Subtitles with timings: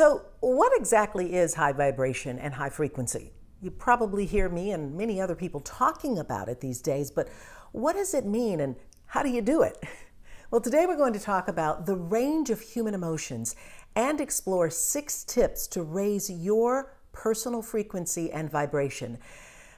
[0.00, 3.30] So, what exactly is high vibration and high frequency?
[3.62, 7.28] You probably hear me and many other people talking about it these days, but
[7.70, 8.74] what does it mean and
[9.06, 9.78] how do you do it?
[10.50, 13.56] Well, today we're going to talk about the range of human emotions
[13.96, 19.18] and explore six tips to raise your personal frequency and vibration.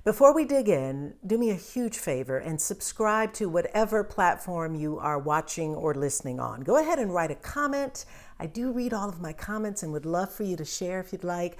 [0.04, 4.98] Before we dig in, do me a huge favor and subscribe to whatever platform you
[4.98, 6.60] are watching or listening on.
[6.60, 8.04] Go ahead and write a comment.
[8.38, 11.12] I do read all of my comments and would love for you to share if
[11.12, 11.58] you'd like.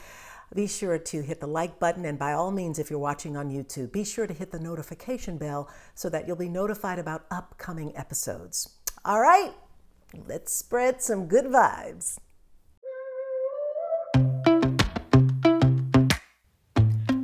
[0.55, 3.50] Be sure to hit the like button, and by all means, if you're watching on
[3.50, 7.97] YouTube, be sure to hit the notification bell so that you'll be notified about upcoming
[7.97, 8.77] episodes.
[9.05, 9.52] All right,
[10.28, 12.19] let's spread some good vibes.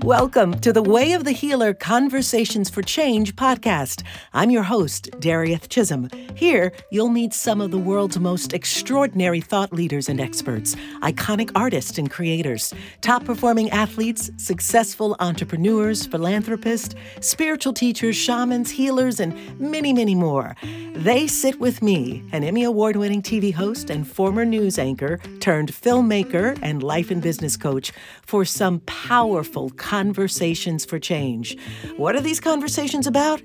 [0.05, 4.03] Welcome to the Way of the Healer Conversations for Change podcast.
[4.33, 6.09] I'm your host, Darieth Chisholm.
[6.35, 11.99] Here, you'll meet some of the world's most extraordinary thought leaders and experts, iconic artists
[11.99, 20.17] and creators, top performing athletes, successful entrepreneurs, philanthropists, spiritual teachers, shamans, healers, and many, many
[20.17, 20.57] more.
[20.95, 25.73] They sit with me, an Emmy Award winning TV host and former news anchor turned
[25.73, 27.93] filmmaker and life and business coach,
[28.27, 31.55] for some powerful conversations for change.
[31.99, 33.43] What are these conversations about?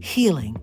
[0.00, 0.56] Healing.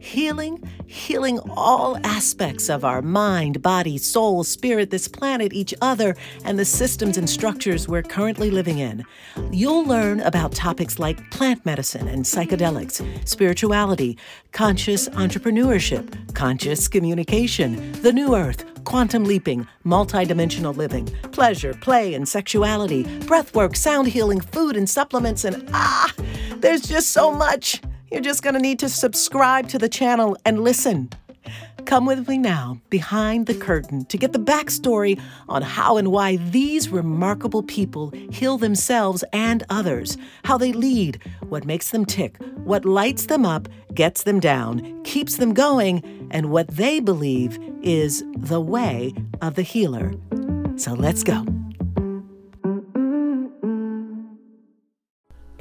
[0.00, 6.58] Healing, healing all aspects of our mind, body, soul, spirit, this planet, each other, and
[6.58, 9.02] the systems and structures we're currently living in.
[9.50, 14.18] You'll learn about topics like plant medicine and psychedelics, spirituality,
[14.50, 23.04] conscious entrepreneurship, conscious communication, the new earth, quantum leaping, multidimensional living, pleasure, play, and sexuality,
[23.26, 26.12] breathwork, sound healing, food and supplements, and ah,
[26.56, 27.80] there's just so much.
[28.10, 31.08] You're just going to need to subscribe to the channel and listen.
[31.86, 36.36] Come with me now behind the curtain to get the backstory on how and why
[36.36, 42.84] these remarkable people heal themselves and others, how they lead, what makes them tick, what
[42.84, 48.60] lights them up, gets them down, keeps them going, and what they believe is the
[48.60, 50.14] way of the healer.
[50.76, 51.44] So let's go.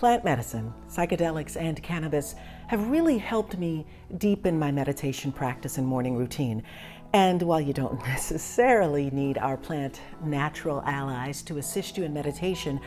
[0.02, 2.34] Plant medicine, psychedelics, and cannabis
[2.70, 3.86] have really helped me
[4.18, 6.64] deepen my meditation practice and morning routine.
[7.14, 12.80] And while you don't necessarily need our plant natural allies to assist you in meditation,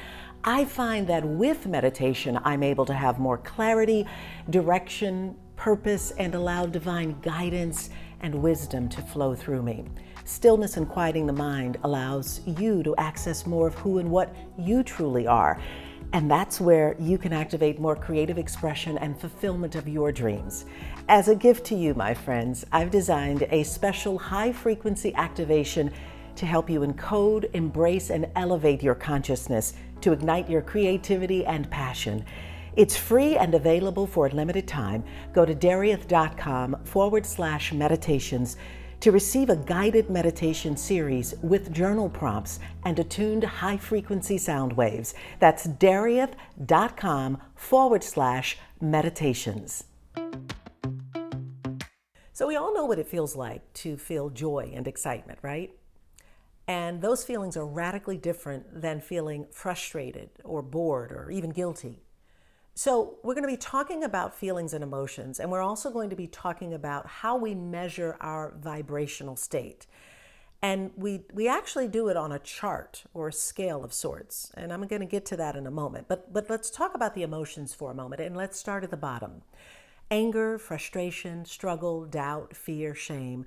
[0.43, 4.09] I find that with meditation, I'm able to have more clarity,
[4.51, 7.91] direction, purpose, and allow divine guidance
[8.23, 9.85] and wisdom to flow through me.
[10.25, 14.83] Stillness and quieting the mind allows you to access more of who and what you
[14.83, 15.61] truly are.
[16.15, 20.65] And that's where you can activate more creative expression and fulfillment of your dreams.
[21.09, 25.91] As a gift to you, my friends, I've designed a special high frequency activation
[26.37, 32.25] to help you encode, embrace, and elevate your consciousness to ignite your creativity and passion.
[32.77, 35.03] It's free and available for a limited time.
[35.33, 38.57] Go to darieth.com forward slash meditations
[39.05, 45.13] to receive a guided meditation series with journal prompts and attuned high frequency sound waves.
[45.41, 49.85] That's darieth.com forward slash meditations.
[52.33, 55.77] So, we all know what it feels like to feel joy and excitement, right?
[56.67, 62.04] And those feelings are radically different than feeling frustrated or bored or even guilty.
[62.77, 66.17] So, we're going to be talking about feelings and emotions, and we're also going to
[66.17, 69.87] be talking about how we measure our vibrational state.
[70.61, 74.51] And we, we actually do it on a chart or a scale of sorts.
[74.55, 76.09] And I'm going to get to that in a moment.
[76.09, 78.97] But, but let's talk about the emotions for a moment, and let's start at the
[78.97, 79.43] bottom.
[80.11, 83.47] Anger, frustration, struggle, doubt, fear, shame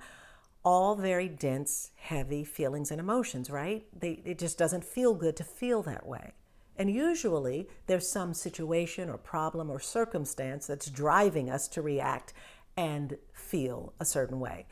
[0.64, 3.86] all very dense, heavy feelings and emotions, right?
[3.98, 6.34] They, it just doesn't feel good to feel that way.
[6.78, 12.32] And usually there's some situation or problem or circumstance that's driving us to react
[12.76, 14.66] and feel a certain way.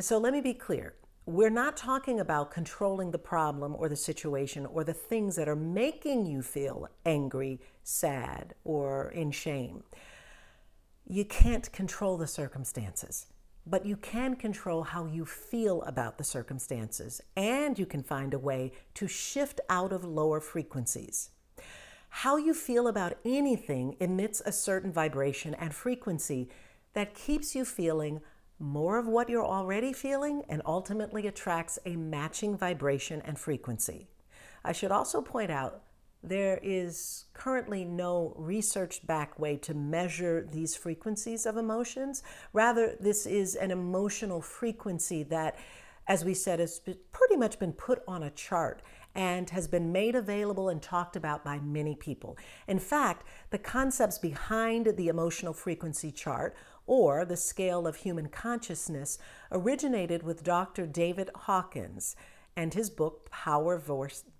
[0.00, 0.94] So let me be clear.
[1.26, 5.56] We're not talking about controlling the problem or the situation or the things that are
[5.56, 9.82] making you feel angry, sad, or in shame.
[11.06, 13.26] You can't control the circumstances
[13.66, 18.38] but you can control how you feel about the circumstances, and you can find a
[18.38, 21.30] way to shift out of lower frequencies.
[22.08, 26.48] How you feel about anything emits a certain vibration and frequency
[26.92, 28.20] that keeps you feeling
[28.58, 34.06] more of what you're already feeling and ultimately attracts a matching vibration and frequency.
[34.64, 35.82] I should also point out
[36.28, 42.22] there is currently no research back way to measure these frequencies of emotions.
[42.52, 45.56] Rather, this is an emotional frequency that
[46.06, 46.80] as we said, has
[47.12, 48.82] pretty much been put on a chart
[49.14, 52.36] and has been made available and talked about by many people.
[52.66, 56.54] In fact, the concepts behind the emotional frequency chart
[56.86, 59.18] or the scale of human consciousness
[59.50, 60.86] originated with Dr.
[60.86, 62.16] David Hawkins
[62.56, 63.80] and his book Power,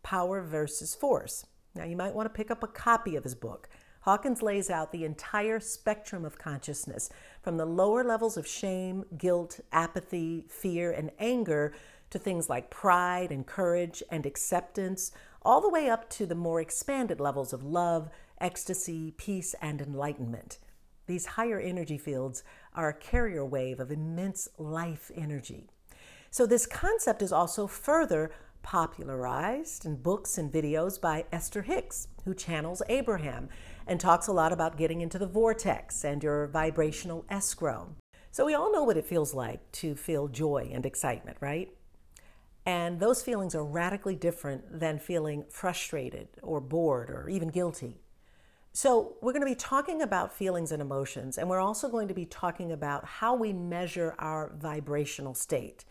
[0.03, 1.47] Power versus Force.
[1.75, 3.69] Now, you might want to pick up a copy of his book.
[4.03, 7.09] Hawkins lays out the entire spectrum of consciousness,
[7.43, 11.73] from the lower levels of shame, guilt, apathy, fear, and anger
[12.11, 15.11] to things like pride and courage and acceptance,
[15.43, 18.11] all the way up to the more expanded levels of love,
[18.41, 20.59] ecstasy, peace, and enlightenment.
[21.07, 22.45] These higher energy fields
[22.75, 25.69] are a carrier wave of immense life energy.
[26.31, 28.31] So, this concept is also further
[28.65, 33.49] popularized in books and videos by Esther Hicks, who channels Abraham
[33.87, 37.95] and talks a lot about getting into the vortex and your vibrational escrow.
[38.33, 41.73] So, we all know what it feels like to feel joy and excitement, right?
[42.67, 48.01] And those feelings are radically different than feeling frustrated or bored or even guilty.
[48.73, 52.15] So, we're going to be talking about feelings and emotions, and we're also going to
[52.15, 55.85] be talking about how we measure our vibrational state.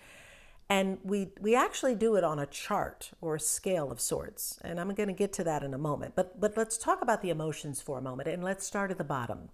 [0.73, 4.57] And we, we actually do it on a chart or a scale of sorts.
[4.63, 6.15] And I'm going to get to that in a moment.
[6.15, 9.03] But, but let's talk about the emotions for a moment, and let's start at the
[9.03, 9.49] bottom.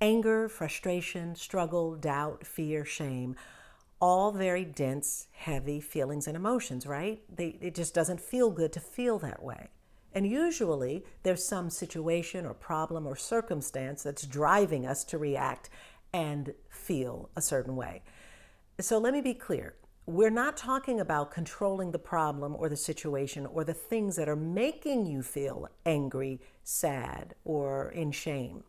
[0.00, 3.36] Anger, frustration, struggle, doubt, fear, shame
[4.00, 7.22] all very dense, heavy feelings and emotions, right?
[7.34, 9.68] They, it just doesn't feel good to feel that way.
[10.12, 15.70] And usually there's some situation or problem or circumstance that's driving us to react
[16.12, 18.02] and feel a certain way.
[18.80, 19.74] So let me be clear.
[20.06, 24.36] We're not talking about controlling the problem or the situation or the things that are
[24.36, 28.62] making you feel angry, sad, or in shame.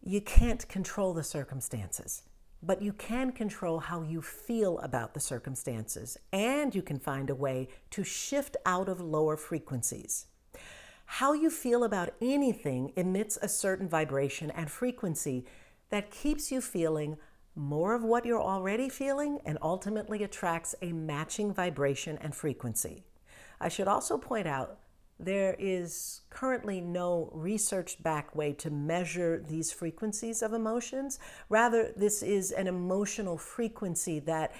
[0.00, 2.22] You can't control the circumstances
[2.62, 7.34] but you can control how you feel about the circumstances, and you can find a
[7.34, 10.26] way to shift out of lower frequencies.
[11.04, 15.44] How you feel about anything emits a certain vibration and frequency
[15.90, 17.18] that keeps you feeling
[17.54, 23.04] more of what you're already feeling and ultimately attracts a matching vibration and frequency.
[23.60, 24.78] I should also point out
[25.20, 31.18] there is currently no research back way to measure these frequencies of emotions.
[31.48, 34.52] Rather, this is an emotional frequency that,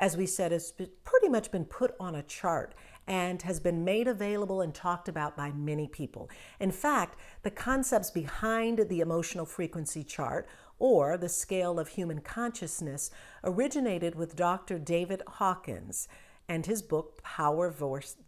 [0.00, 0.72] as we said, has
[1.04, 2.74] pretty much been put on a chart
[3.06, 6.28] and has been made available and talked about by many people.
[6.60, 10.48] In fact, the concepts behind the emotional frequency chart
[10.78, 13.10] or the scale of human consciousness
[13.42, 14.78] originated with Dr.
[14.78, 16.08] David Hawkins
[16.48, 17.74] and his book Power,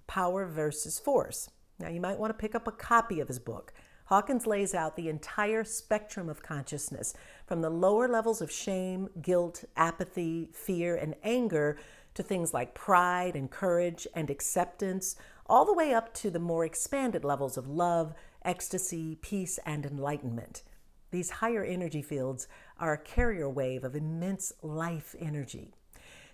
[0.06, 1.50] Power versus Force.
[1.78, 3.72] Now, you might want to pick up a copy of his book.
[4.04, 7.14] Hawkins lays out the entire spectrum of consciousness,
[7.46, 11.78] from the lower levels of shame, guilt, apathy, fear, and anger
[12.14, 15.14] to things like pride and courage and acceptance,
[15.46, 18.12] all the way up to the more expanded levels of love,
[18.44, 20.62] ecstasy, peace, and enlightenment.
[21.10, 22.46] These higher energy fields
[22.78, 25.72] are a carrier wave of immense life energy.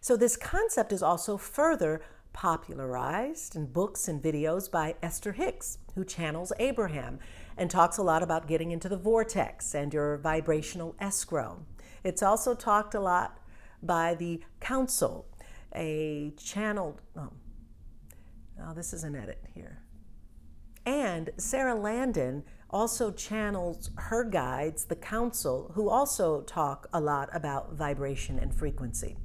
[0.01, 2.03] So, this concept is also further
[2.33, 7.19] popularized in books and videos by Esther Hicks, who channels Abraham
[7.57, 11.65] and talks a lot about getting into the vortex and your vibrational escrow.
[12.05, 13.39] It's also talked a lot
[13.83, 15.27] by the Council,
[15.75, 17.31] a channeled, oh,
[18.75, 19.81] this is an edit here.
[20.85, 27.75] And Sarah Landon also channels her guides, the Council, who also talk a lot about
[27.75, 29.17] vibration and frequency.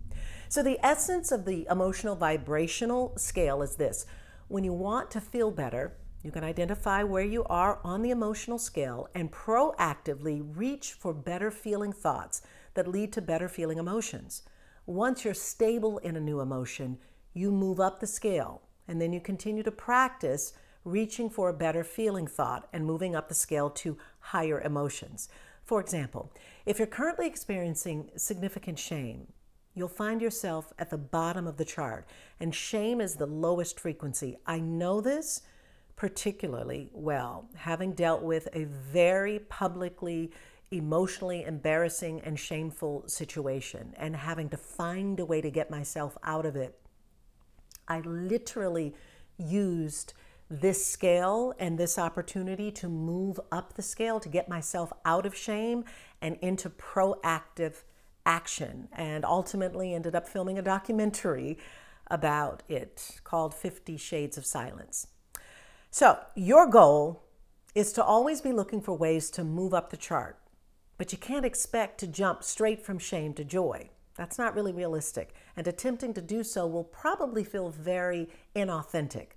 [0.49, 4.05] So, the essence of the emotional vibrational scale is this
[4.47, 8.59] when you want to feel better, you can identify where you are on the emotional
[8.59, 12.41] scale and proactively reach for better feeling thoughts
[12.73, 14.43] that lead to better feeling emotions.
[14.85, 16.97] Once you're stable in a new emotion,
[17.33, 20.53] you move up the scale and then you continue to practice
[20.83, 25.29] reaching for a better feeling thought and moving up the scale to higher emotions.
[25.63, 26.31] For example,
[26.65, 29.27] if you're currently experiencing significant shame,
[29.73, 32.07] you'll find yourself at the bottom of the chart,
[32.39, 34.37] and shame is the lowest frequency.
[34.45, 35.41] I know this
[35.95, 40.31] particularly well, having dealt with a very publicly,
[40.71, 46.45] emotionally embarrassing and shameful situation and having to find a way to get myself out
[46.45, 46.79] of it.
[47.87, 48.95] I literally
[49.37, 50.13] used
[50.51, 55.33] this scale and this opportunity to move up the scale to get myself out of
[55.33, 55.85] shame
[56.21, 57.83] and into proactive
[58.25, 61.57] action and ultimately ended up filming a documentary
[62.07, 65.07] about it called 50 Shades of Silence.
[65.89, 67.23] So, your goal
[67.73, 70.37] is to always be looking for ways to move up the chart,
[70.97, 73.89] but you can't expect to jump straight from shame to joy.
[74.15, 75.33] That's not really realistic.
[75.55, 79.29] And attempting to do so will probably feel very inauthentic.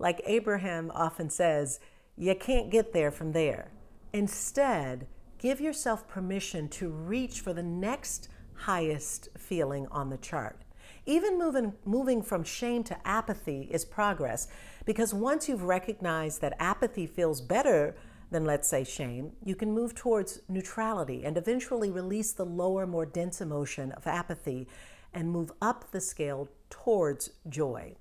[0.00, 1.78] Like Abraham often says,
[2.16, 3.70] you can't get there from there.
[4.14, 5.06] Instead,
[5.38, 10.62] give yourself permission to reach for the next highest feeling on the chart.
[11.04, 14.48] Even moving, moving from shame to apathy is progress
[14.86, 17.94] because once you've recognized that apathy feels better
[18.30, 23.04] than, let's say, shame, you can move towards neutrality and eventually release the lower, more
[23.04, 24.66] dense emotion of apathy
[25.12, 27.94] and move up the scale towards joy.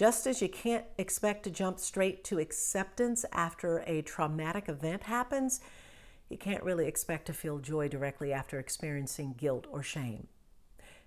[0.00, 5.60] Just as you can't expect to jump straight to acceptance after a traumatic event happens,
[6.30, 10.28] you can't really expect to feel joy directly after experiencing guilt or shame.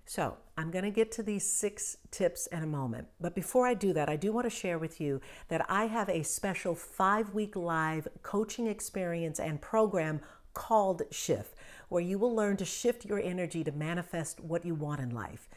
[0.06, 3.08] So, I'm going to get to these six tips in a moment.
[3.20, 6.08] But before I do that, I do want to share with you that I have
[6.08, 10.20] a special five week live coaching experience and program
[10.52, 11.56] called Shift,
[11.88, 15.48] where you will learn to shift your energy to manifest what you want in life.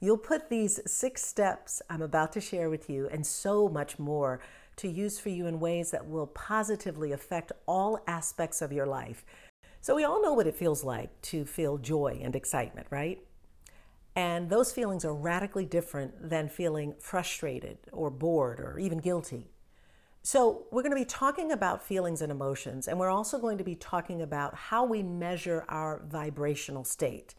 [0.00, 4.40] You'll put these six steps I'm about to share with you and so much more
[4.76, 9.24] to use for you in ways that will positively affect all aspects of your life.
[9.80, 13.22] So, we all know what it feels like to feel joy and excitement, right?
[14.14, 19.50] And those feelings are radically different than feeling frustrated or bored or even guilty.
[20.22, 23.64] So, we're going to be talking about feelings and emotions, and we're also going to
[23.64, 27.34] be talking about how we measure our vibrational state.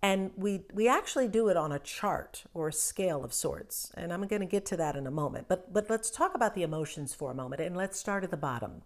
[0.00, 3.90] And we, we actually do it on a chart or a scale of sorts.
[3.94, 5.46] And I'm going to get to that in a moment.
[5.48, 8.36] But, but let's talk about the emotions for a moment, and let's start at the
[8.36, 8.82] bottom.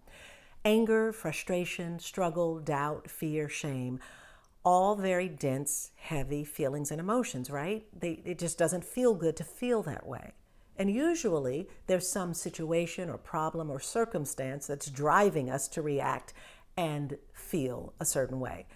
[0.64, 4.00] Anger, frustration, struggle, doubt, fear, shame
[4.64, 7.84] all very dense, heavy feelings and emotions, right?
[7.98, 10.32] They, it just doesn't feel good to feel that way.
[10.76, 16.32] And usually there's some situation or problem or circumstance that's driving us to react
[16.76, 18.66] and feel a certain way.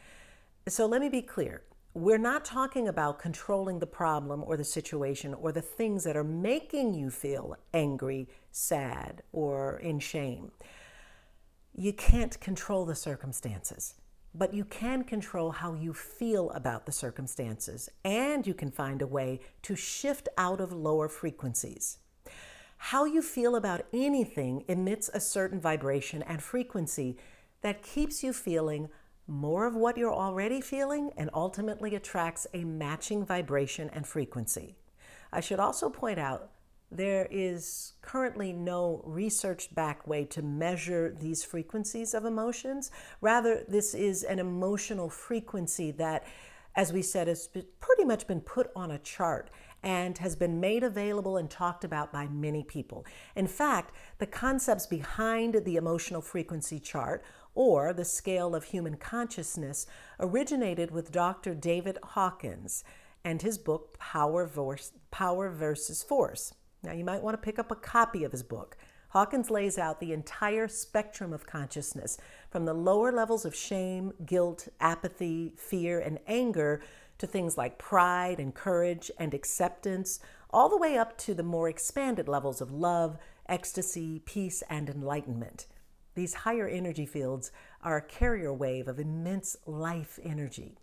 [0.69, 1.63] So let me be clear.
[1.97, 6.23] We're not talking about controlling the problem or the situation or the things that are
[6.23, 10.53] making you feel angry, sad, or in shame.
[11.75, 13.95] You can't control the circumstances
[14.35, 19.07] but you can control how you feel about the circumstances, and you can find a
[19.07, 21.97] way to shift out of lower frequencies.
[22.77, 27.17] How you feel about anything emits a certain vibration and frequency
[27.63, 28.91] that keeps you feeling
[29.27, 34.77] more of what you're already feeling and ultimately attracts a matching vibration and frequency.
[35.33, 36.51] I should also point out
[36.91, 42.93] there is currently no research back way to measure these frequencies of emotions.
[43.21, 46.25] Rather, this is an emotional frequency that,
[46.77, 47.49] as we said, has
[47.81, 49.51] pretty much been put on a chart
[49.83, 53.05] and has been made available and talked about by many people.
[53.35, 57.25] In fact, the concepts behind the emotional frequency chart
[57.57, 59.87] or the scale of human consciousness
[60.21, 61.55] originated with Dr.
[61.55, 62.85] David Hawkins
[63.25, 64.49] and his book Power,
[65.11, 66.55] Power versus Force.
[66.85, 68.77] Now, you might want to pick up a copy of his book.
[69.09, 72.19] Hawkins lays out the entire spectrum of consciousness,
[72.51, 76.83] from the lower levels of shame, guilt, apathy, fear, and anger
[77.19, 80.21] to things like pride and courage and acceptance,
[80.51, 83.17] all the way up to the more expanded levels of love,
[83.49, 85.67] ecstasy, peace, and enlightenment.
[86.17, 90.79] These higher energy fields are a carrier wave of immense life energy.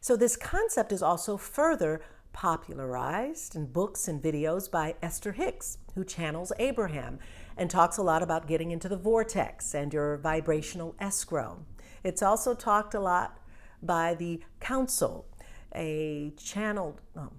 [0.00, 2.00] So, this concept is also further
[2.32, 7.18] popularized in books and videos by Esther Hicks, who channels Abraham
[7.56, 11.64] and talks a lot about getting into the vortex and your vibrational escrow.
[12.04, 13.40] It's also talked a lot
[13.82, 15.26] by the Council,
[15.74, 17.32] a channeled, oh,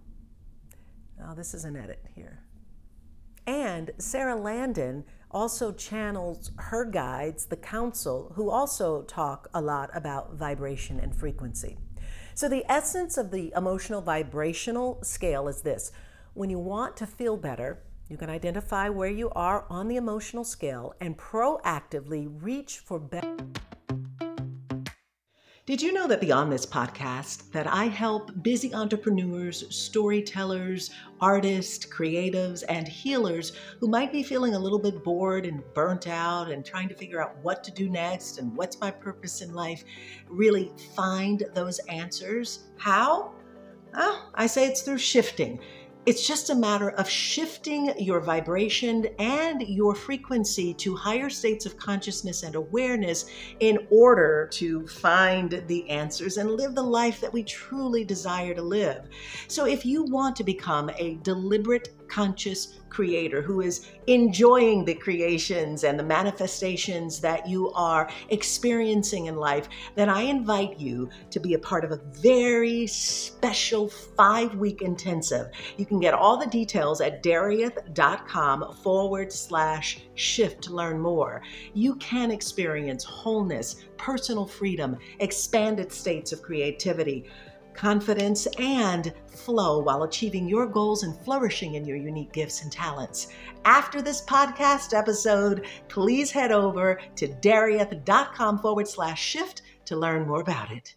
[1.24, 2.44] oh this is an edit here.
[3.48, 10.34] And Sarah Landon also channels her guides, the Council, who also talk a lot about
[10.34, 11.78] vibration and frequency.
[12.36, 15.92] So, the essence of the emotional vibrational scale is this
[16.34, 20.44] when you want to feel better, you can identify where you are on the emotional
[20.44, 23.36] scale and proactively reach for better.
[25.70, 30.90] Did you know that beyond this podcast that I help busy entrepreneurs, storytellers,
[31.22, 36.50] artists, creatives, and healers who might be feeling a little bit bored and burnt out
[36.50, 39.84] and trying to figure out what to do next and what's my purpose in life
[40.28, 42.70] really find those answers?
[42.80, 43.34] How?
[43.94, 45.60] Well, I say it's through shifting.
[46.10, 51.78] It's just a matter of shifting your vibration and your frequency to higher states of
[51.78, 53.28] consciousness and awareness
[53.60, 58.62] in order to find the answers and live the life that we truly desire to
[58.64, 59.08] live.
[59.48, 65.84] So, if you want to become a deliberate conscious creator who is enjoying the creations
[65.84, 71.54] and the manifestations that you are experiencing in life, then I invite you to be
[71.54, 75.50] a part of a very special five week intensive.
[75.78, 81.42] You can get all the details at darieth.com forward slash shift to learn more.
[81.74, 87.30] You can experience wholeness, personal freedom, expanded states of creativity
[87.80, 93.30] confidence, and flow while achieving your goals and flourishing in your unique gifts and talents.
[93.64, 100.42] After this podcast episode, please head over to darieth.com forward slash shift to learn more
[100.42, 100.96] about it.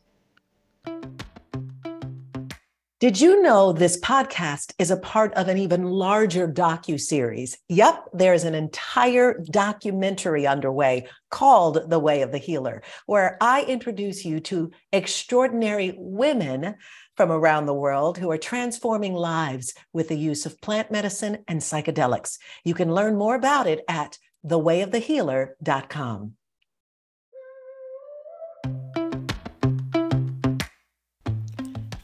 [3.03, 7.59] Did you know this podcast is a part of an even larger docu-series?
[7.69, 14.25] Yep, there's an entire documentary underway called The Way of the Healer, where I introduce
[14.25, 16.77] you to extraordinary women
[17.17, 21.61] from around the world who are transforming lives with the use of plant medicine and
[21.61, 22.39] psychedelics.
[22.63, 24.17] You can learn more about it at
[24.47, 26.35] thewayofthehealer.com.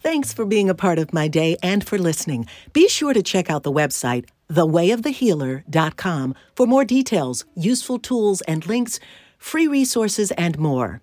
[0.08, 2.46] Thanks for being a part of my day and for listening.
[2.72, 8.98] Be sure to check out the website, thewayofthehealer.com, for more details, useful tools and links,
[9.36, 11.02] free resources, and more.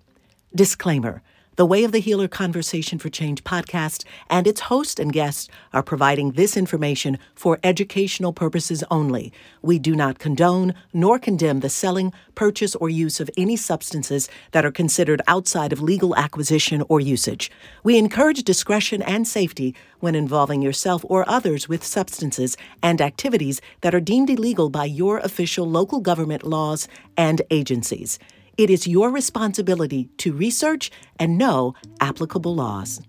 [0.52, 1.22] Disclaimer
[1.56, 5.82] the Way of the Healer Conversation for Change podcast and its host and guests are
[5.82, 9.32] providing this information for educational purposes only.
[9.62, 14.66] We do not condone nor condemn the selling, purchase, or use of any substances that
[14.66, 17.50] are considered outside of legal acquisition or usage.
[17.82, 23.94] We encourage discretion and safety when involving yourself or others with substances and activities that
[23.94, 26.86] are deemed illegal by your official local government laws
[27.16, 28.18] and agencies.
[28.56, 33.02] It is your responsibility to research and know applicable laws.